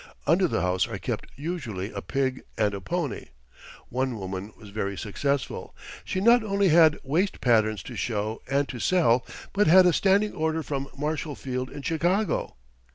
Under 0.25 0.47
the 0.47 0.61
house 0.63 0.87
are 0.87 0.97
kept 0.97 1.27
usually 1.35 1.91
a 1.91 2.01
pig 2.01 2.41
and 2.57 2.73
a 2.73 2.81
pony. 2.81 3.27
One 3.89 4.17
woman 4.17 4.51
was 4.57 4.69
very 4.69 4.97
successful 4.97 5.75
she 6.03 6.19
not 6.19 6.41
only 6.41 6.69
had 6.69 6.97
waist 7.03 7.39
patterns 7.39 7.83
to 7.83 7.95
show 7.95 8.41
and 8.49 8.67
to 8.69 8.79
sell, 8.79 9.23
but 9.53 9.67
had 9.67 9.85
a 9.85 9.93
standing 9.93 10.33
order 10.33 10.63
from 10.63 10.87
Marshall 10.97 11.35
Field, 11.35 11.69
in 11.69 11.83
Chicago. 11.83 12.55